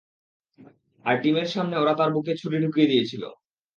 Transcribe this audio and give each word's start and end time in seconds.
আমার 1.05 1.17
টিমের 1.21 1.49
সামনে 1.53 1.75
ওরা 1.77 1.93
তার 1.99 2.09
বুকে 2.15 2.33
ছুরি 2.41 2.57
ঢুকিয়ে 2.63 2.89
দিয়েছিল। 2.91 3.23